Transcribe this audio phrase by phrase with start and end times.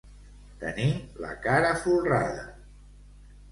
[0.63, 0.87] Tenir
[1.27, 2.49] la cara folrada.